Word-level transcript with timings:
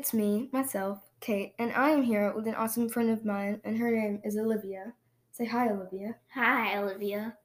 it's 0.00 0.14
me, 0.14 0.48
myself, 0.50 0.98
Kate, 1.20 1.52
and 1.58 1.70
I 1.72 1.90
am 1.90 2.02
here 2.02 2.32
with 2.34 2.46
an 2.46 2.54
awesome 2.54 2.88
friend 2.88 3.10
of 3.10 3.26
mine, 3.26 3.60
and 3.64 3.76
her 3.76 3.90
name 3.90 4.18
is 4.24 4.38
Olivia. 4.38 4.94
Say 5.30 5.44
hi, 5.44 5.68
Olivia. 5.68 6.16
Hi, 6.32 6.78
Olivia. 6.78 7.36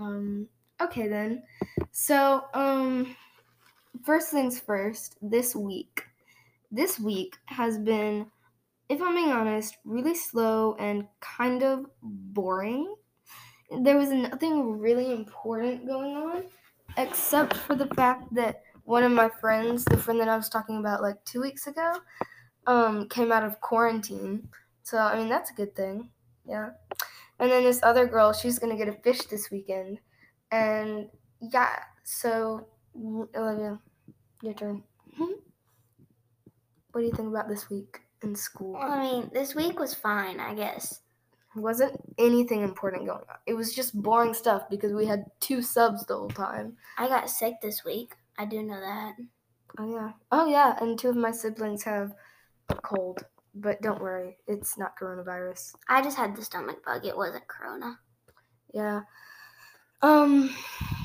Um, 0.00 0.48
okay 0.80 1.06
then. 1.06 1.44
So, 1.92 2.46
um, 2.52 3.14
first 4.04 4.32
things 4.32 4.58
first, 4.58 5.18
this 5.22 5.54
week. 5.54 6.02
This 6.72 6.98
week 6.98 7.36
has 7.46 7.78
been, 7.78 8.26
if 8.88 9.00
I'm 9.00 9.14
being 9.14 9.30
honest, 9.30 9.76
really 9.84 10.16
slow 10.16 10.74
and 10.80 11.06
kind 11.20 11.62
of 11.62 11.86
boring. 12.02 12.92
There 13.82 13.96
was 13.96 14.10
nothing 14.10 14.80
really 14.80 15.12
important 15.12 15.86
going 15.86 16.16
on, 16.16 16.42
except 16.96 17.56
for 17.56 17.76
the 17.76 17.86
fact 17.94 18.34
that 18.34 18.63
one 18.84 19.02
of 19.02 19.12
my 19.12 19.28
friends, 19.28 19.84
the 19.84 19.96
friend 19.96 20.20
that 20.20 20.28
I 20.28 20.36
was 20.36 20.48
talking 20.48 20.78
about 20.78 21.02
like 21.02 21.22
two 21.24 21.40
weeks 21.40 21.66
ago, 21.66 21.94
um, 22.66 23.08
came 23.08 23.32
out 23.32 23.44
of 23.44 23.60
quarantine. 23.60 24.48
So, 24.82 24.98
I 24.98 25.16
mean, 25.16 25.28
that's 25.28 25.50
a 25.50 25.54
good 25.54 25.74
thing. 25.74 26.10
Yeah. 26.46 26.70
And 27.38 27.50
then 27.50 27.64
this 27.64 27.82
other 27.82 28.06
girl, 28.06 28.32
she's 28.32 28.58
going 28.58 28.76
to 28.76 28.82
get 28.82 28.94
a 28.94 28.98
fish 29.00 29.22
this 29.22 29.50
weekend. 29.50 29.98
And 30.52 31.08
yeah, 31.40 31.76
so, 32.04 32.68
Olivia, 32.96 33.80
your 34.42 34.54
turn. 34.54 34.82
what 35.16 37.00
do 37.00 37.02
you 37.02 37.12
think 37.12 37.28
about 37.28 37.48
this 37.48 37.70
week 37.70 38.00
in 38.22 38.36
school? 38.36 38.76
I 38.76 39.02
mean, 39.02 39.30
this 39.32 39.54
week 39.54 39.80
was 39.80 39.94
fine, 39.94 40.38
I 40.38 40.54
guess. 40.54 41.00
wasn't 41.56 41.96
anything 42.18 42.62
important 42.62 43.06
going 43.06 43.24
on. 43.28 43.36
It 43.46 43.54
was 43.54 43.74
just 43.74 44.00
boring 44.00 44.34
stuff 44.34 44.68
because 44.70 44.92
we 44.92 45.06
had 45.06 45.24
two 45.40 45.62
subs 45.62 46.04
the 46.06 46.16
whole 46.16 46.28
time. 46.28 46.76
I 46.98 47.08
got 47.08 47.30
sick 47.30 47.54
this 47.62 47.84
week. 47.84 48.14
I 48.38 48.44
do 48.44 48.62
know 48.62 48.80
that. 48.80 49.14
Oh 49.78 49.92
yeah. 49.92 50.12
Oh 50.30 50.46
yeah, 50.46 50.76
and 50.80 50.98
two 50.98 51.08
of 51.08 51.16
my 51.16 51.30
siblings 51.30 51.82
have 51.84 52.12
a 52.68 52.74
cold, 52.74 53.24
but 53.54 53.80
don't 53.82 54.00
worry, 54.00 54.36
it's 54.46 54.78
not 54.78 54.98
coronavirus. 54.98 55.74
I 55.88 56.02
just 56.02 56.16
had 56.16 56.36
the 56.36 56.44
stomach 56.44 56.84
bug. 56.84 57.04
It 57.04 57.16
wasn't 57.16 57.46
corona. 57.48 57.98
Yeah. 58.72 59.02
Um 60.02 60.50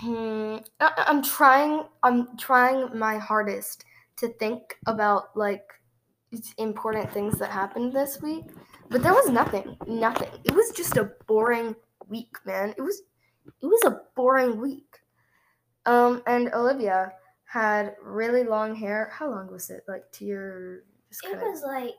hmm, 0.01 0.57
I, 0.79 1.05
I'm 1.07 1.23
trying 1.23 1.83
I'm 2.03 2.37
trying 2.37 2.97
my 2.97 3.17
hardest 3.17 3.85
to 4.17 4.27
think 4.33 4.77
about 4.85 5.35
like 5.35 5.63
important 6.57 7.11
things 7.11 7.39
that 7.39 7.49
happened 7.49 7.93
this 7.93 8.21
week, 8.21 8.45
but 8.89 9.01
there 9.01 9.13
was 9.13 9.29
nothing. 9.29 9.77
Nothing. 9.87 10.29
It 10.43 10.53
was 10.53 10.71
just 10.71 10.97
a 10.97 11.11
boring 11.27 11.75
week, 12.07 12.35
man. 12.45 12.73
It 12.77 12.81
was 12.81 13.01
it 13.45 13.65
was 13.65 13.83
a 13.85 14.01
boring 14.15 14.59
week. 14.59 14.99
Um 15.85 16.21
and 16.27 16.53
Olivia 16.53 17.13
had 17.49 17.95
really 18.03 18.43
long 18.43 18.75
hair. 18.75 19.11
How 19.11 19.27
long 19.27 19.51
was 19.51 19.71
it? 19.71 19.83
Like 19.87 20.09
to 20.13 20.25
your 20.25 20.83
It 21.23 21.39
was 21.41 21.63
like, 21.63 21.95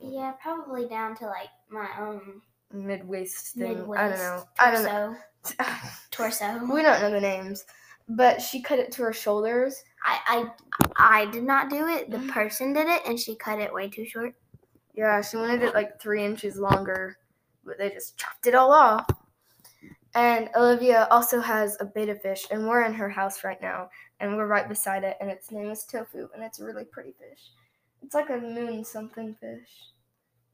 yeah, 0.00 0.32
probably 0.40 0.86
down 0.86 1.16
to 1.16 1.26
like 1.26 1.48
my 1.68 1.88
um 1.98 2.42
mid 2.72 3.06
waist 3.06 3.54
thing. 3.54 3.78
mid 3.78 3.88
waist. 3.88 4.00
I 4.00 4.08
don't 4.08 4.18
know. 4.18 4.44
I 4.60 4.70
don't 4.70 4.84
know. 4.84 5.16
Torso. 5.42 5.84
Torso. 6.12 6.72
we 6.72 6.82
don't 6.82 7.00
know 7.00 7.10
the 7.10 7.20
names. 7.20 7.64
But 8.08 8.40
she 8.40 8.62
cut 8.62 8.78
it 8.78 8.92
to 8.92 9.02
her 9.02 9.12
shoulders. 9.12 9.82
I, 10.04 10.50
I 10.96 11.22
I 11.22 11.30
did 11.32 11.42
not 11.42 11.70
do 11.70 11.88
it. 11.88 12.10
The 12.10 12.18
person 12.32 12.72
did 12.72 12.86
it, 12.86 13.02
and 13.04 13.18
she 13.18 13.34
cut 13.34 13.58
it 13.58 13.74
way 13.74 13.88
too 13.88 14.06
short. 14.06 14.34
Yeah, 14.94 15.20
she 15.22 15.38
wanted 15.38 15.62
it 15.62 15.74
like 15.74 16.00
three 16.00 16.24
inches 16.24 16.56
longer, 16.56 17.18
but 17.64 17.78
they 17.78 17.90
just 17.90 18.16
chopped 18.16 18.46
it 18.46 18.54
all 18.54 18.72
off. 18.72 19.06
And 20.14 20.48
Olivia 20.54 21.08
also 21.10 21.40
has 21.40 21.76
a 21.80 21.84
betta 21.84 22.14
fish, 22.14 22.46
and 22.52 22.68
we're 22.68 22.84
in 22.84 22.94
her 22.94 23.08
house 23.08 23.42
right 23.42 23.60
now, 23.60 23.88
and 24.20 24.36
we're 24.36 24.46
right 24.46 24.68
beside 24.68 25.04
it, 25.04 25.16
and 25.20 25.30
its 25.30 25.50
name 25.50 25.70
is 25.70 25.84
Tofu, 25.84 26.28
and 26.34 26.42
it's 26.42 26.60
a 26.60 26.64
really 26.64 26.84
pretty 26.84 27.12
fish. 27.12 27.40
It's 28.02 28.14
like 28.14 28.30
a 28.30 28.36
moon 28.36 28.84
something 28.84 29.34
fish. 29.34 29.92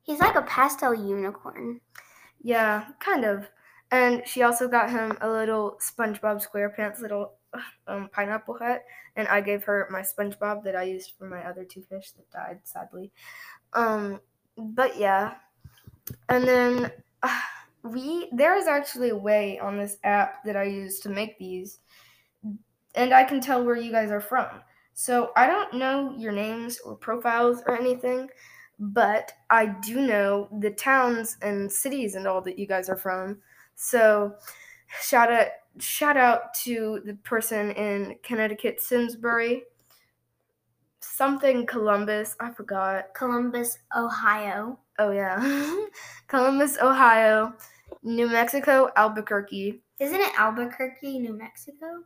He's 0.03 0.21
like 0.21 0.37
a 0.37 0.43
pastel 0.43 0.94
unicorn. 0.94 1.81
Yeah, 2.43 2.87
kind 3.00 3.25
of. 3.25 3.48
And 3.91 4.26
she 4.26 4.43
also 4.43 4.69
got 4.69 4.91
him 4.91 5.19
a 5.21 5.28
little 5.28 5.78
SpongeBob 5.81 6.47
SquarePants 6.47 7.00
little 7.00 7.34
um, 7.87 8.09
pineapple 8.12 8.59
hat, 8.59 8.84
and 9.16 9.26
I 9.28 9.41
gave 9.41 9.65
her 9.65 9.88
my 9.91 10.03
SpongeBob 10.03 10.62
that 10.65 10.77
I 10.77 10.84
used 10.84 11.12
for 11.19 11.28
my 11.28 11.44
other 11.44 11.65
two 11.65 11.82
fish 11.82 12.12
that 12.12 12.31
died 12.31 12.60
sadly. 12.65 13.10
Um, 13.72 14.21
but 14.56 14.97
yeah, 14.98 15.34
and 16.28 16.44
then 16.44 16.92
uh, 17.22 17.41
we 17.82 18.28
there 18.32 18.56
is 18.56 18.66
actually 18.66 19.10
a 19.10 19.16
way 19.16 19.59
on 19.59 19.78
this 19.78 19.97
app 20.04 20.44
that 20.44 20.56
I 20.56 20.65
use 20.65 21.00
to 21.00 21.09
make 21.09 21.38
these, 21.38 21.78
and 22.95 23.12
I 23.12 23.25
can 23.25 23.41
tell 23.41 23.65
where 23.65 23.77
you 23.77 23.93
guys 23.93 24.11
are 24.11 24.21
from. 24.21 24.49
So 24.95 25.31
I 25.37 25.47
don't 25.47 25.75
know 25.75 26.15
your 26.17 26.33
names 26.33 26.78
or 26.81 26.95
profiles 26.95 27.62
or 27.67 27.78
anything, 27.78 28.28
but 28.78 29.33
I 29.49 29.67
do 29.67 30.01
know 30.01 30.49
the 30.61 30.71
towns 30.71 31.37
and 31.43 31.71
cities 31.71 32.15
and 32.15 32.27
all 32.27 32.41
that 32.43 32.59
you 32.59 32.67
guys 32.67 32.89
are 32.89 32.97
from. 32.97 33.39
So 33.75 34.34
shout 35.03 35.33
out 35.33 35.47
shout 35.78 36.17
out 36.17 36.53
to 36.53 37.01
the 37.05 37.15
person 37.15 37.71
in 37.73 38.17
Connecticut, 38.23 38.81
Simsbury. 38.81 39.62
Something 41.01 41.67
Columbus, 41.67 42.37
I 42.41 42.51
forgot. 42.51 43.15
Columbus, 43.15 43.78
Ohio. 43.97 44.78
Oh 44.99 45.12
yeah. 45.12 45.87
Columbus, 46.27 46.78
Ohio, 46.78 47.55
New 48.03 48.28
Mexico, 48.28 48.91
Albuquerque. 48.97 49.83
Isn't 49.99 50.21
it 50.21 50.39
Albuquerque, 50.39 51.19
New 51.19 51.37
Mexico? 51.37 52.05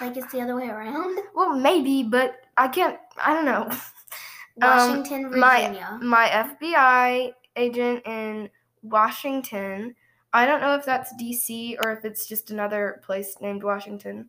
Like 0.00 0.16
it's 0.16 0.32
the 0.32 0.40
other 0.40 0.56
way 0.56 0.68
around. 0.68 1.18
Well, 1.34 1.56
maybe, 1.56 2.02
but 2.02 2.40
I 2.56 2.68
can't 2.68 2.98
I 3.22 3.32
don't 3.34 3.44
know. 3.44 3.70
Washington, 4.56 5.38
my- 5.38 5.60
Virginia. 5.60 5.98
my 6.02 6.26
FBI 6.28 7.32
agent 7.56 8.02
in 8.06 8.50
Washington. 8.82 9.94
I 10.32 10.46
don't 10.46 10.60
know 10.60 10.74
if 10.74 10.84
that's 10.84 11.14
DC 11.14 11.76
or 11.82 11.92
if 11.92 12.04
it's 12.04 12.26
just 12.26 12.50
another 12.50 13.00
place 13.04 13.36
named 13.40 13.62
Washington. 13.62 14.28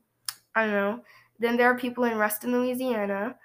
I 0.55 0.65
don't 0.65 0.73
know. 0.73 1.03
Then 1.39 1.57
there 1.57 1.67
are 1.69 1.77
people 1.77 2.03
in 2.05 2.17
Ruston, 2.17 2.51
Louisiana, 2.51 3.35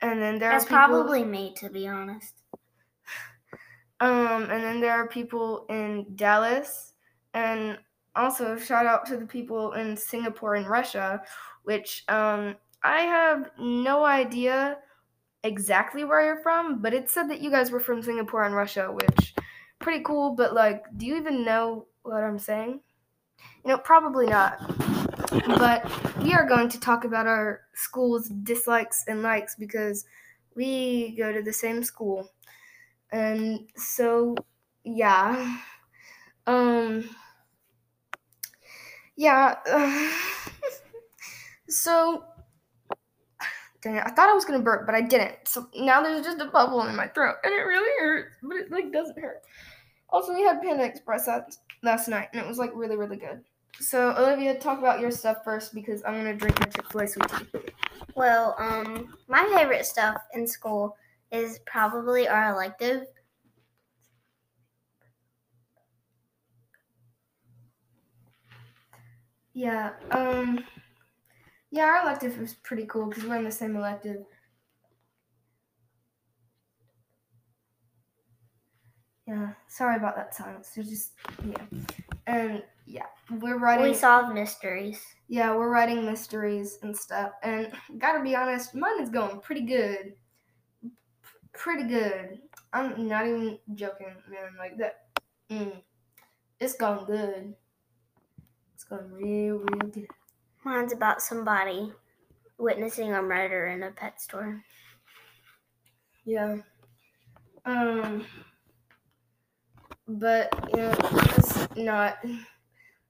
and 0.00 0.20
then 0.20 0.38
there 0.38 0.50
That's 0.50 0.64
are 0.64 0.68
people, 0.68 0.78
probably 0.78 1.24
me, 1.24 1.54
to 1.56 1.68
be 1.68 1.88
honest. 1.88 2.34
um, 4.00 4.42
and 4.50 4.62
then 4.62 4.80
there 4.80 4.92
are 4.92 5.08
people 5.08 5.66
in 5.68 6.06
Dallas, 6.14 6.92
and 7.34 7.78
also 8.18 8.56
shout 8.56 8.86
out 8.86 9.06
to 9.06 9.16
the 9.16 9.26
people 9.26 9.72
in 9.72 9.96
Singapore 9.96 10.56
and 10.56 10.68
Russia, 10.68 11.22
which 11.62 12.04
um, 12.08 12.56
I 12.82 13.02
have 13.02 13.50
no 13.58 14.04
idea 14.04 14.78
exactly 15.44 16.04
where 16.04 16.24
you're 16.24 16.42
from, 16.42 16.82
but 16.82 16.92
it 16.92 17.08
said 17.08 17.30
that 17.30 17.40
you 17.40 17.50
guys 17.50 17.70
were 17.70 17.80
from 17.80 18.02
Singapore 18.02 18.44
and 18.44 18.54
Russia, 18.54 18.90
which 18.92 19.34
pretty 19.78 20.02
cool. 20.04 20.34
But 20.34 20.54
like, 20.54 20.84
do 20.96 21.06
you 21.06 21.16
even 21.16 21.44
know 21.44 21.86
what 22.02 22.24
I'm 22.24 22.38
saying? 22.38 22.80
You 23.64 23.72
know, 23.72 23.78
probably 23.78 24.26
not. 24.26 24.58
But 25.46 25.84
we 26.22 26.32
are 26.32 26.46
going 26.46 26.68
to 26.70 26.80
talk 26.80 27.04
about 27.04 27.26
our 27.26 27.62
school's 27.74 28.28
dislikes 28.28 29.04
and 29.06 29.22
likes 29.22 29.54
because 29.56 30.04
we 30.54 31.14
go 31.16 31.32
to 31.32 31.42
the 31.42 31.52
same 31.52 31.84
school, 31.84 32.30
and 33.12 33.68
so 33.76 34.34
yeah, 34.84 35.58
um, 36.46 37.08
yeah. 39.18 39.56
so 41.68 42.24
Dang 43.80 43.94
it, 43.96 44.02
I 44.04 44.10
thought 44.10 44.28
I 44.28 44.34
was 44.34 44.44
gonna 44.44 44.58
burp, 44.62 44.86
but 44.86 44.94
I 44.94 45.00
didn't. 45.00 45.36
So 45.44 45.68
now 45.76 46.02
there's 46.02 46.24
just 46.24 46.40
a 46.40 46.46
bubble 46.46 46.82
in 46.86 46.96
my 46.96 47.06
throat, 47.06 47.36
and 47.44 47.52
it 47.52 47.62
really 47.62 47.90
hurts, 48.00 48.34
but 48.42 48.56
it 48.56 48.72
like 48.72 48.92
doesn't 48.92 49.18
hurt. 49.18 49.42
Also, 50.10 50.34
we 50.34 50.42
had 50.42 50.60
Panda 50.62 50.84
Express 50.84 51.28
last, 51.28 51.60
last 51.82 52.08
night, 52.08 52.28
and 52.32 52.42
it 52.42 52.48
was 52.48 52.58
like 52.58 52.72
really, 52.74 52.96
really 52.96 53.16
good. 53.16 53.44
So 53.78 54.16
Olivia, 54.18 54.58
talk 54.58 54.80
about 54.80 54.98
your 54.98 55.12
stuff 55.12 55.44
first 55.44 55.74
because 55.74 56.02
I'm 56.04 56.14
gonna 56.14 56.34
drink 56.34 56.58
my 56.58 56.66
Chick-fil-A 56.66 57.06
sweet 57.06 57.28
tea. 57.28 57.72
Well, 58.16 58.56
um, 58.58 59.14
my 59.28 59.48
favorite 59.54 59.86
stuff 59.86 60.16
in 60.34 60.46
school 60.46 60.96
is 61.30 61.60
probably 61.66 62.26
our 62.26 62.52
elective. 62.52 63.06
Yeah. 69.58 69.90
Um. 70.12 70.64
Yeah, 71.72 71.86
our 71.86 72.02
elective 72.02 72.38
was 72.38 72.54
pretty 72.54 72.86
cool 72.86 73.06
because 73.06 73.24
we're 73.24 73.38
in 73.38 73.42
the 73.42 73.50
same 73.50 73.74
elective. 73.74 74.24
Yeah. 79.26 79.50
Sorry 79.66 79.96
about 79.96 80.14
that 80.14 80.32
silence. 80.32 80.70
There's 80.76 80.88
just 80.88 81.12
yeah, 81.44 81.64
and 82.28 82.62
yeah, 82.86 83.06
we're 83.40 83.58
writing. 83.58 83.90
We 83.90 83.94
solve 83.94 84.32
mysteries. 84.32 85.02
Yeah, 85.26 85.56
we're 85.56 85.70
writing 85.70 86.06
mysteries 86.06 86.78
and 86.82 86.96
stuff. 86.96 87.32
And 87.42 87.72
gotta 87.98 88.22
be 88.22 88.36
honest, 88.36 88.76
mine 88.76 89.02
is 89.02 89.10
going 89.10 89.40
pretty 89.40 89.62
good. 89.62 90.14
P- 90.82 90.88
Pretty 91.52 91.82
good. 91.82 92.38
I'm 92.72 93.08
not 93.08 93.26
even 93.26 93.58
joking, 93.74 94.14
man. 94.30 94.54
Like 94.56 94.78
that. 94.78 95.08
Mm, 95.50 95.82
it's 96.60 96.74
going 96.74 97.06
good. 97.06 97.54
Going 98.90 99.12
real, 99.12 99.58
real 99.58 99.90
good. 99.90 100.08
Mine's 100.64 100.92
about 100.92 101.20
somebody 101.20 101.92
witnessing 102.58 103.12
a 103.12 103.22
murder 103.22 103.66
in 103.66 103.82
a 103.82 103.90
pet 103.90 104.20
store. 104.20 104.62
Yeah. 106.24 106.56
Um, 107.66 108.24
but 110.06 110.52
you 110.74 110.82
know, 110.82 110.94
it's 111.36 111.76
not. 111.76 112.18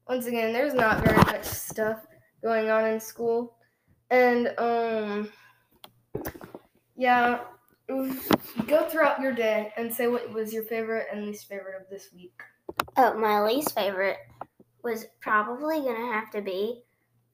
Once 0.08 0.26
again, 0.26 0.52
there's 0.52 0.74
not 0.74 1.04
very 1.04 1.18
much 1.18 1.44
stuff 1.44 2.06
going 2.42 2.70
on 2.70 2.84
in 2.86 2.98
school, 2.98 3.56
and 4.10 4.52
um, 4.58 5.30
yeah, 6.96 7.40
go 8.66 8.88
throughout 8.88 9.20
your 9.20 9.32
day 9.32 9.72
and 9.76 9.94
say 9.94 10.08
what 10.08 10.32
was 10.32 10.52
your 10.52 10.64
favorite 10.64 11.06
and 11.12 11.26
least 11.26 11.48
favorite 11.48 11.80
of 11.80 11.88
this 11.88 12.08
week. 12.12 12.40
Oh, 12.96 13.16
my 13.18 13.42
least 13.42 13.74
favorite 13.74 14.18
was 14.88 15.06
probably 15.20 15.80
gonna 15.80 16.12
have 16.12 16.30
to 16.30 16.40
be 16.40 16.82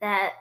that 0.01 0.33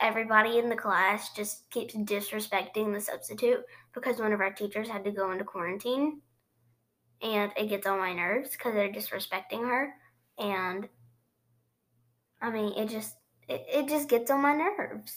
everybody 0.00 0.58
in 0.58 0.68
the 0.68 0.76
class 0.76 1.32
just 1.34 1.68
keeps 1.70 1.94
disrespecting 1.94 2.92
the 2.92 3.00
substitute 3.00 3.64
because 3.94 4.20
one 4.20 4.32
of 4.32 4.40
our 4.40 4.52
teachers 4.52 4.88
had 4.88 5.04
to 5.04 5.10
go 5.10 5.32
into 5.32 5.44
quarantine. 5.44 6.20
And 7.20 7.50
it 7.56 7.68
gets 7.68 7.86
on 7.86 7.98
my 7.98 8.12
nerves 8.12 8.50
because 8.50 8.74
they're 8.74 8.92
disrespecting 8.92 9.66
her. 9.66 9.94
And 10.38 10.88
i 12.40 12.50
mean 12.50 12.72
it 12.76 12.88
just 12.88 13.16
it, 13.48 13.64
it 13.68 13.88
just 13.88 14.08
gets 14.08 14.30
on 14.30 14.42
my 14.42 14.54
nerves. 14.54 15.16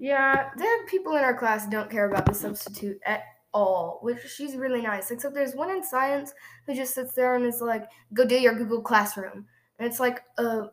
Yeah, 0.00 0.50
are 0.58 0.86
people 0.88 1.16
in 1.16 1.24
our 1.24 1.36
class 1.36 1.68
don't 1.68 1.90
care 1.90 2.08
about 2.08 2.26
the 2.26 2.34
substitute 2.34 3.00
at 3.04 3.22
all, 3.52 3.98
which 4.02 4.18
she's 4.26 4.56
really 4.56 4.82
nice. 4.82 5.10
Except 5.10 5.34
there's 5.34 5.54
one 5.54 5.70
in 5.70 5.82
science 5.82 6.32
who 6.66 6.74
just 6.74 6.94
sits 6.94 7.14
there 7.14 7.34
and 7.34 7.44
is 7.44 7.60
like, 7.60 7.88
"Go 8.12 8.24
do 8.24 8.36
your 8.40 8.54
Google 8.54 8.82
Classroom," 8.82 9.46
and 9.78 9.88
it's 9.88 10.00
like, 10.00 10.22
uh, 10.38 10.66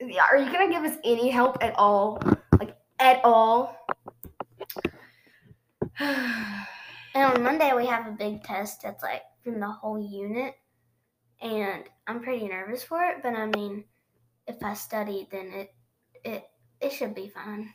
yeah, 0.00 0.26
are 0.30 0.36
you 0.36 0.50
gonna 0.52 0.70
give 0.70 0.84
us 0.84 0.98
any 1.04 1.28
help 1.30 1.58
at 1.62 1.74
all? 1.78 2.20
Like 2.58 2.76
at 2.98 3.20
all? 3.24 3.76
and 6.00 6.66
on 7.14 7.42
monday 7.42 7.72
we 7.74 7.86
have 7.86 8.06
a 8.06 8.12
big 8.12 8.42
test 8.44 8.82
that's 8.82 9.02
like 9.02 9.22
from 9.42 9.58
the 9.58 9.66
whole 9.66 10.00
unit 10.00 10.54
and 11.40 11.84
i'm 12.06 12.20
pretty 12.22 12.46
nervous 12.46 12.84
for 12.84 13.02
it 13.04 13.16
but 13.22 13.34
i 13.34 13.46
mean 13.46 13.82
if 14.46 14.62
i 14.62 14.72
study 14.74 15.26
then 15.32 15.50
it 15.52 15.74
it 16.24 16.44
it 16.80 16.92
should 16.92 17.14
be 17.14 17.28
fine 17.28 17.72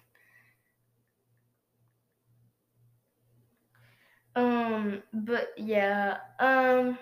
Um, 4.35 5.03
but 5.13 5.49
yeah, 5.57 6.17
um, 6.39 6.97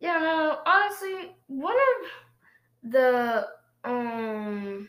yeah, 0.00 0.18
no, 0.18 0.58
honestly, 0.66 1.36
one 1.46 1.76
of 1.76 2.90
the 2.90 3.46
um 3.84 4.88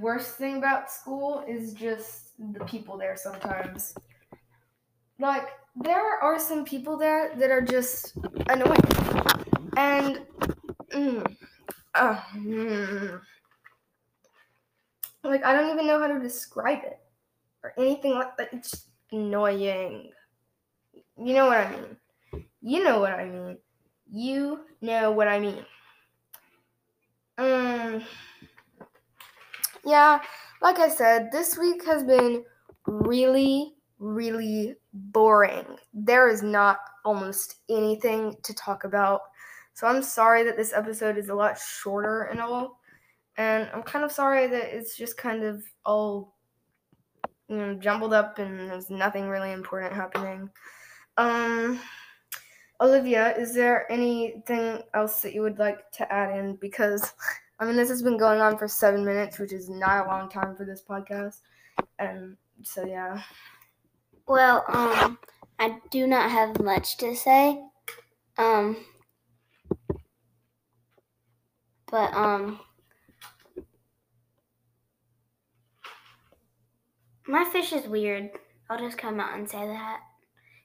worst 0.00 0.36
thing 0.36 0.58
about 0.58 0.90
school 0.90 1.44
is 1.48 1.74
just 1.74 2.30
the 2.52 2.64
people 2.64 2.96
there 2.96 3.16
sometimes. 3.16 3.94
Like, 5.18 5.48
there 5.74 6.18
are 6.22 6.38
some 6.38 6.64
people 6.64 6.96
there 6.96 7.34
that 7.36 7.50
are 7.50 7.62
just 7.62 8.16
annoying. 8.48 8.76
And, 9.76 10.20
mm, 10.90 11.36
uh, 11.94 12.16
mm, 12.36 13.20
like, 15.24 15.44
I 15.44 15.52
don't 15.54 15.72
even 15.72 15.86
know 15.86 15.98
how 15.98 16.06
to 16.06 16.20
describe 16.20 16.84
it 16.84 17.00
or 17.66 17.72
anything 17.82 18.12
like 18.12 18.36
that. 18.36 18.48
It's 18.52 18.86
annoying. 19.10 20.10
You 21.18 21.34
know 21.34 21.46
what 21.46 21.58
I 21.58 21.70
mean. 21.70 22.44
You 22.62 22.84
know 22.84 23.00
what 23.00 23.12
I 23.12 23.24
mean. 23.24 23.58
You 24.10 24.60
know 24.80 25.10
what 25.10 25.28
I 25.28 25.38
mean. 25.40 25.64
Um, 27.38 28.04
yeah, 29.84 30.20
like 30.62 30.78
I 30.78 30.88
said, 30.88 31.30
this 31.32 31.58
week 31.58 31.84
has 31.84 32.04
been 32.04 32.44
really, 32.86 33.74
really 33.98 34.76
boring. 34.92 35.64
There 35.92 36.28
is 36.28 36.42
not 36.42 36.78
almost 37.04 37.56
anything 37.68 38.36
to 38.42 38.54
talk 38.54 38.84
about. 38.84 39.20
So 39.74 39.86
I'm 39.86 40.02
sorry 40.02 40.44
that 40.44 40.56
this 40.56 40.72
episode 40.72 41.18
is 41.18 41.28
a 41.28 41.34
lot 41.34 41.58
shorter 41.58 42.22
and 42.24 42.40
all. 42.40 42.80
And 43.36 43.68
I'm 43.74 43.82
kind 43.82 44.04
of 44.04 44.12
sorry 44.12 44.46
that 44.46 44.74
it's 44.74 44.96
just 44.96 45.18
kind 45.18 45.44
of 45.44 45.62
all 45.84 46.35
you 47.48 47.56
know 47.56 47.74
jumbled 47.74 48.12
up 48.12 48.38
and 48.38 48.70
there's 48.70 48.90
nothing 48.90 49.28
really 49.28 49.52
important 49.52 49.92
happening. 49.92 50.50
Um 51.16 51.80
Olivia, 52.80 53.34
is 53.36 53.54
there 53.54 53.90
anything 53.90 54.82
else 54.92 55.22
that 55.22 55.34
you 55.34 55.40
would 55.40 55.58
like 55.58 55.90
to 55.92 56.12
add 56.12 56.38
in? 56.38 56.56
Because, 56.56 57.14
I 57.58 57.64
mean, 57.64 57.76
this 57.76 57.88
has 57.88 58.02
been 58.02 58.18
going 58.18 58.40
on 58.40 58.58
for 58.58 58.68
seven 58.68 59.04
minutes, 59.04 59.38
which 59.38 59.52
is 59.52 59.70
not 59.70 60.06
a 60.06 60.08
long 60.08 60.28
time 60.28 60.54
for 60.54 60.66
this 60.66 60.82
podcast. 60.86 61.40
And 61.98 62.36
so, 62.62 62.84
yeah. 62.84 63.22
Well, 64.28 64.64
um, 64.68 65.18
I 65.58 65.78
do 65.90 66.06
not 66.06 66.30
have 66.30 66.60
much 66.62 66.98
to 66.98 67.16
say. 67.16 67.62
Um, 68.36 68.76
but 71.90 72.12
um, 72.12 72.60
my 77.28 77.44
fish 77.44 77.72
is 77.72 77.86
weird. 77.86 78.30
I'll 78.68 78.78
just 78.78 78.98
come 78.98 79.20
out 79.20 79.36
and 79.38 79.48
say 79.48 79.66
that. 79.66 80.00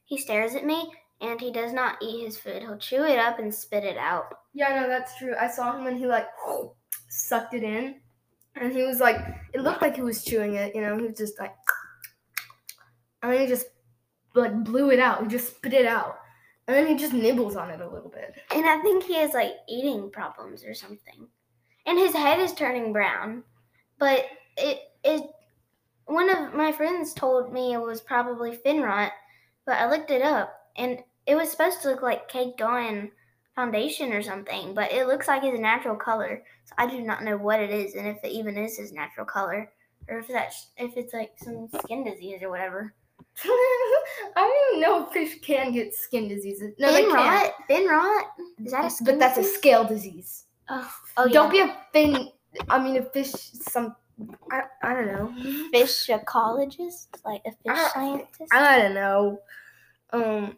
He 0.05 0.17
stares 0.17 0.55
at 0.55 0.65
me 0.65 0.91
and 1.21 1.39
he 1.39 1.51
does 1.51 1.73
not 1.73 1.97
eat 2.01 2.25
his 2.25 2.37
food. 2.37 2.61
He'll 2.61 2.77
chew 2.77 3.03
it 3.03 3.19
up 3.19 3.39
and 3.39 3.53
spit 3.53 3.83
it 3.83 3.97
out. 3.97 4.33
Yeah, 4.53 4.81
no, 4.81 4.87
that's 4.87 5.17
true. 5.17 5.33
I 5.39 5.47
saw 5.47 5.77
him 5.77 5.87
and 5.87 5.97
he, 5.97 6.05
like, 6.05 6.27
sucked 7.09 7.53
it 7.53 7.63
in. 7.63 7.95
And 8.55 8.73
he 8.73 8.83
was 8.83 8.99
like, 8.99 9.17
it 9.53 9.61
looked 9.61 9.81
like 9.81 9.95
he 9.95 10.01
was 10.01 10.23
chewing 10.23 10.55
it, 10.55 10.75
you 10.75 10.81
know, 10.81 10.97
he 10.97 11.03
was 11.03 11.17
just 11.17 11.39
like, 11.39 11.53
and 13.23 13.31
then 13.31 13.41
he 13.41 13.47
just, 13.47 13.67
like, 14.35 14.63
blew 14.63 14.91
it 14.91 14.99
out. 14.99 15.21
He 15.21 15.27
just 15.27 15.55
spit 15.55 15.73
it 15.73 15.85
out. 15.85 16.17
And 16.67 16.75
then 16.75 16.87
he 16.87 16.95
just 16.95 17.13
nibbles 17.13 17.55
on 17.55 17.69
it 17.69 17.81
a 17.81 17.89
little 17.89 18.09
bit. 18.09 18.35
And 18.53 18.65
I 18.65 18.81
think 18.81 19.03
he 19.03 19.15
has 19.15 19.33
like 19.33 19.53
eating 19.67 20.09
problems 20.09 20.63
or 20.63 20.73
something. 20.73 21.27
And 21.85 21.97
his 21.97 22.13
head 22.13 22.39
is 22.39 22.53
turning 22.53 22.93
brown. 22.93 23.43
But 23.99 24.25
it 24.57 24.79
it 25.03 25.23
one 26.05 26.29
of 26.29 26.53
my 26.53 26.71
friends 26.71 27.13
told 27.13 27.53
me 27.53 27.73
it 27.73 27.81
was 27.81 28.01
probably 28.01 28.55
fin 28.55 28.81
rot, 28.81 29.11
but 29.65 29.77
I 29.77 29.89
looked 29.89 30.11
it 30.11 30.21
up 30.21 30.53
and 30.75 30.99
it 31.25 31.35
was 31.35 31.51
supposed 31.51 31.81
to 31.81 31.89
look 31.89 32.01
like 32.01 32.27
caked 32.27 32.61
on 32.61 33.11
foundation 33.55 34.13
or 34.13 34.21
something, 34.21 34.73
but 34.73 34.91
it 34.91 35.07
looks 35.07 35.27
like 35.27 35.43
his 35.43 35.59
natural 35.59 35.95
color. 35.95 36.43
So 36.65 36.73
I 36.77 36.87
do 36.87 37.01
not 37.01 37.23
know 37.23 37.37
what 37.37 37.59
it 37.59 37.69
is 37.69 37.95
and 37.95 38.07
if 38.07 38.23
it 38.23 38.31
even 38.31 38.57
is 38.57 38.77
his 38.77 38.91
natural 38.91 39.25
color 39.25 39.71
or 40.07 40.19
if 40.19 40.27
that's 40.27 40.71
if 40.77 40.97
it's 40.97 41.13
like 41.13 41.31
some 41.37 41.69
skin 41.83 42.03
disease 42.03 42.41
or 42.41 42.49
whatever. 42.49 42.93
I 43.43 43.95
don't 44.35 44.73
even 44.73 44.81
know 44.81 45.05
if 45.05 45.13
fish 45.13 45.39
can 45.41 45.71
get 45.71 45.93
skin 45.93 46.27
diseases. 46.27 46.73
No, 46.79 46.91
they 46.91 47.03
fin 47.03 47.11
can't. 47.11 47.43
rot? 47.43 47.53
Fin 47.67 47.87
rot? 47.87 48.25
Is 48.63 48.71
that 48.71 48.85
a 48.85 48.89
skin 48.89 49.05
But 49.05 49.19
that's 49.19 49.37
a 49.37 49.43
scale 49.43 49.85
disease. 49.85 50.45
Oh, 50.69 50.93
oh 51.17 51.27
don't 51.27 51.51
be 51.51 51.59
a 51.59 51.77
fin. 51.93 52.29
I 52.69 52.83
mean, 52.83 52.97
a 52.97 53.03
fish. 53.03 53.31
Some. 53.31 53.95
I, 54.51 54.61
I 54.83 54.93
don't 54.93 55.07
know. 55.07 55.69
fish 55.71 56.07
ecologist, 56.07 57.07
like 57.25 57.41
a 57.45 57.51
fish 57.51 57.57
I- 57.67 57.89
scientist. 57.93 58.53
I 58.53 58.77
don't 58.79 58.93
know. 58.93 59.39
Um, 60.13 60.57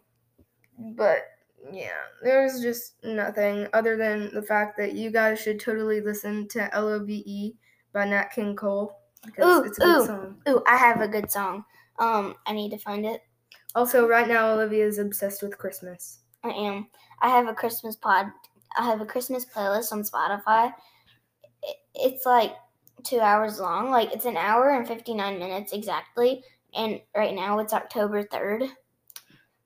but 0.96 1.20
yeah, 1.72 1.91
there's 2.24 2.62
just 2.62 2.96
nothing 3.03 3.67
other 3.74 3.96
than 3.98 4.34
the 4.34 4.41
fact 4.41 4.77
that 4.77 4.93
you 4.93 5.12
guys 5.12 5.39
should 5.39 5.60
totally 5.60 6.01
listen 6.01 6.48
to 6.50 6.74
L 6.75 6.89
O 6.89 7.03
V 7.03 7.24
E 7.25 7.53
by 7.93 8.05
Nat 8.05 8.25
King 8.34 8.55
Cole 8.55 8.98
because 9.25 9.46
Ooh, 9.46 9.63
it's 9.63 9.77
a 9.77 9.82
good 9.82 10.01
ooh. 10.01 10.05
song. 10.05 10.36
Ooh, 10.50 10.63
I 10.67 10.75
have 10.77 11.01
a 11.01 11.08
good 11.08 11.32
song. 11.32 11.63
Um, 12.00 12.36
I 12.48 12.53
need 12.53 12.72
to 12.72 12.77
find 12.77 13.05
it. 13.05 13.22
Also, 13.75 14.08
right 14.08 14.27
now 14.27 14.51
Olivia 14.53 14.86
is 14.86 14.98
obsessed 15.00 15.41
with 15.43 15.58
Christmas. 15.58 16.20
I 16.43 16.50
am. 16.50 16.88
I 17.22 17.29
have 17.29 17.48
a 17.48 17.53
Christmas 17.53 17.96
pod. 17.96 18.27
I 18.77 18.84
have 18.86 19.01
a 19.01 19.05
Christmas 19.05 19.46
playlist 19.46 19.91
on 19.91 20.01
Spotify. 20.03 20.74
It- 21.62 21.77
It's 21.96 22.25
like 22.25 22.55
two 23.03 23.19
hours 23.19 23.60
long. 23.60 23.89
Like 23.89 24.13
it's 24.13 24.25
an 24.25 24.38
hour 24.38 24.72
and 24.72 24.88
fifty 24.88 25.13
nine 25.13 25.39
minutes 25.39 25.74
exactly. 25.74 26.43
And 26.75 27.01
right 27.15 27.33
now 27.33 27.60
it's 27.60 27.74
October 27.74 28.24
third. 28.24 28.63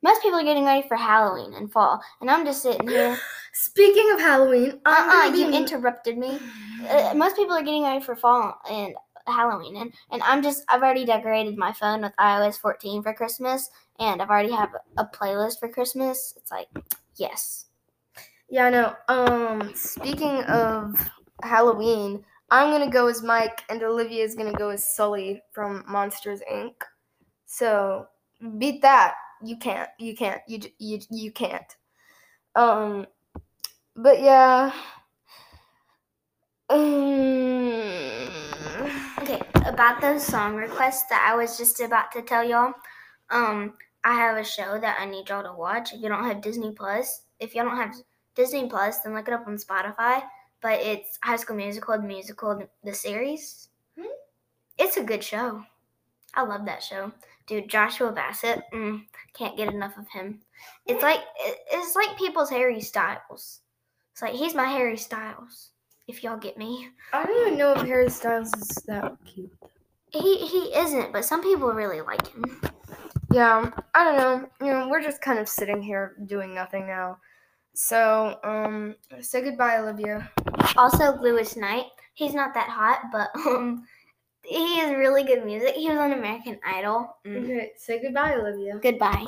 Most 0.03 0.22
people 0.22 0.39
are 0.39 0.44
getting 0.44 0.65
ready 0.65 0.88
for 0.88 0.96
Halloween 0.96 1.53
and 1.53 1.72
fall, 1.72 2.01
and 2.22 2.29
I'm 2.29 2.46
just 2.46 2.62
sitting 2.62 2.88
here. 2.88 3.17
Speaking 3.53 4.12
of 4.13 4.20
Halloween, 4.20 4.79
Uh 4.86 4.96
I'm 4.96 5.10
uh 5.10 5.36
gonna 5.36 5.38
you 5.38 5.58
interrupted 5.58 6.17
me. 6.17 6.39
uh, 6.89 7.13
most 7.15 7.36
people 7.36 7.56
are 7.56 7.63
getting 7.63 7.84
ready 7.84 8.03
for 8.03 8.15
fall 8.15 8.60
and 8.70 8.94
Halloween, 9.25 9.75
and, 9.77 9.94
and 10.12 10.22
I'm 10.24 10.41
just 10.44 10.63
I've 10.70 10.82
already 10.82 11.06
decorated 11.06 11.58
my 11.58 11.74
phone 11.74 12.01
with 12.01 12.13
iOS 12.20 12.60
14 12.60 13.03
for 13.03 13.13
Christmas, 13.13 13.70
and 14.00 14.22
I've 14.22 14.29
already 14.29 14.51
have 14.51 14.75
a 14.98 15.06
playlist 15.06 15.60
for 15.60 15.67
Christmas. 15.70 16.34
It's 16.38 16.51
like 16.51 16.67
yes, 17.15 17.65
Yeah, 18.50 18.65
I 18.65 18.70
know. 18.70 18.96
Um, 19.08 19.72
speaking 19.75 20.44
of 20.44 20.96
Halloween, 21.44 22.24
I'm 22.50 22.72
gonna 22.72 22.89
go 22.89 23.08
as 23.08 23.22
Mike, 23.22 23.63
and 23.70 23.84
Olivia 23.84 24.24
is 24.24 24.36
gonna 24.36 24.54
go 24.54 24.70
as 24.70 24.96
Sully 24.96 25.42
from 25.51 25.84
Monsters 25.88 26.42
Inc. 26.51 26.75
So 27.46 28.08
beat 28.58 28.82
that. 28.82 29.16
You 29.44 29.58
can't. 29.58 29.89
You 30.00 30.16
can't. 30.16 30.42
You 30.48 30.60
you 30.80 31.00
you 31.10 31.32
can't. 31.32 31.75
Um, 32.56 33.06
but 33.96 34.22
yeah. 34.22 34.72
Um, 36.70 36.80
okay. 39.20 39.42
about 39.66 40.01
those 40.01 40.24
song 40.24 40.56
requests 40.56 41.06
that 41.10 41.25
I 41.30 41.36
was 41.36 41.58
just 41.58 41.80
about 41.80 42.12
to 42.12 42.22
tell 42.22 42.44
y'all, 42.44 42.74
um, 43.30 43.74
I 44.04 44.13
have 44.16 44.38
a 44.38 44.44
show 44.44 44.77
that 44.80 44.98
I 45.00 45.06
need 45.06 45.30
y'all 45.30 45.44
to 45.44 45.54
watch. 45.54 45.94
If 45.94 46.01
you 46.01 46.10
don't 46.10 46.25
have 46.25 46.42
Disney 46.42 46.72
Plus, 46.72 47.24
if 47.39 47.56
y'all 47.56 47.66
don't 47.66 47.77
have 47.77 47.96
Disney 48.36 48.68
Plus, 48.68 49.00
then 49.00 49.13
look 49.13 49.27
it 49.27 49.34
up 49.34 49.48
on 49.48 49.58
Spotify. 49.58 50.24
But 50.61 50.79
it's 50.81 51.19
High 51.23 51.35
School 51.35 51.55
Musical, 51.55 51.97
the 51.97 52.07
musical, 52.07 52.67
the 52.83 52.93
series. 52.93 53.69
Hmm? 53.97 54.05
It's 54.77 54.97
a 54.97 55.03
good 55.03 55.23
show. 55.23 55.63
I 56.33 56.43
love 56.43 56.65
that 56.65 56.83
show, 56.83 57.11
dude. 57.47 57.69
Joshua 57.69 58.11
Bassett, 58.11 58.61
mm, 58.73 59.01
can't 59.33 59.57
get 59.57 59.73
enough 59.73 59.97
of 59.97 60.07
him. 60.09 60.41
It's 60.85 61.01
like 61.01 61.19
it's 61.71 61.95
like 61.95 62.17
people's 62.17 62.49
Harry 62.49 62.79
Styles. 62.81 63.61
It's 64.11 64.21
like 64.21 64.33
he's 64.33 64.53
my 64.53 64.65
Harry 64.67 64.97
Styles. 64.97 65.71
If 66.07 66.23
y'all 66.23 66.37
get 66.37 66.57
me, 66.57 66.89
I 67.11 67.25
don't 67.25 67.41
even 67.47 67.57
know 67.57 67.73
if 67.73 67.81
Harry 67.81 68.09
Styles 68.09 68.53
is 68.53 68.69
that 68.87 69.17
cute. 69.25 69.51
he 70.09 70.37
he 70.45 70.75
isn't, 70.75 71.11
but 71.11 71.25
some 71.25 71.41
people 71.41 71.71
really 71.71 72.01
like 72.01 72.27
him. 72.27 72.61
Yeah, 73.31 73.71
I 73.93 74.03
don't 74.03 74.17
know. 74.17 74.49
You 74.65 74.73
know, 74.73 74.87
we're 74.89 75.01
just 75.01 75.21
kind 75.21 75.39
of 75.39 75.49
sitting 75.49 75.81
here 75.81 76.15
doing 76.27 76.53
nothing 76.53 76.87
now. 76.87 77.17
So, 77.73 78.39
um, 78.43 78.95
say 79.21 79.41
goodbye, 79.43 79.77
Olivia. 79.77 80.31
Also, 80.75 81.17
Louis 81.21 81.55
Knight. 81.55 81.85
He's 82.13 82.33
not 82.33 82.53
that 82.53 82.69
hot, 82.69 83.01
but 83.11 83.29
um, 83.47 83.85
he 84.43 84.77
has 84.79 84.95
really 84.95 85.23
good 85.23 85.45
music. 85.45 85.75
He 85.75 85.89
was 85.89 85.97
on 85.97 86.13
American 86.13 86.59
Idol. 86.65 87.15
Mm. 87.25 87.43
Okay, 87.43 87.71
say 87.77 88.01
goodbye, 88.01 88.35
Olivia. 88.35 88.79
Goodbye. 88.81 89.25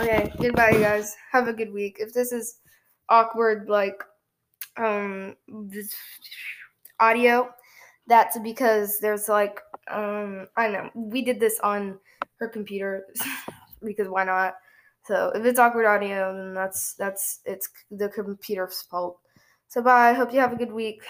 Okay, 0.00 0.32
goodbye, 0.40 0.70
you 0.70 0.80
guys. 0.80 1.16
Have 1.32 1.48
a 1.48 1.52
good 1.52 1.72
week. 1.72 1.96
If 2.00 2.12
this 2.12 2.32
is 2.32 2.58
awkward, 3.08 3.68
like, 3.68 4.02
um, 4.76 5.36
this 5.48 5.94
audio, 7.00 7.48
that's 8.06 8.38
because 8.40 8.98
there's 9.00 9.28
like, 9.28 9.60
um, 9.90 10.46
I 10.56 10.64
don't 10.64 10.72
know. 10.72 10.90
We 10.94 11.22
did 11.22 11.40
this 11.40 11.58
on 11.60 11.98
her 12.38 12.48
computer 12.48 13.06
because 13.82 14.08
why 14.08 14.24
not? 14.24 14.54
So 15.04 15.32
if 15.34 15.44
it's 15.44 15.58
awkward 15.58 15.86
audio, 15.86 16.34
then 16.36 16.52
that's 16.52 16.94
that's 16.94 17.40
it's 17.44 17.68
the 17.90 18.08
computer's 18.08 18.82
fault. 18.82 19.20
So 19.68 19.82
bye. 19.82 20.10
I 20.10 20.12
Hope 20.14 20.32
you 20.32 20.40
have 20.40 20.52
a 20.52 20.56
good 20.56 20.72
week. 20.72 21.02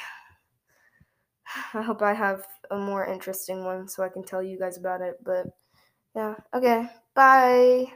I 1.74 1.82
hope 1.82 2.02
I 2.02 2.12
have 2.14 2.46
a 2.70 2.78
more 2.78 3.04
interesting 3.06 3.64
one 3.64 3.88
so 3.88 4.02
I 4.02 4.08
can 4.08 4.22
tell 4.24 4.42
you 4.42 4.58
guys 4.58 4.76
about 4.78 5.00
it. 5.00 5.16
But 5.24 5.46
yeah, 6.16 6.36
okay. 6.54 6.88
Bye. 7.14 7.92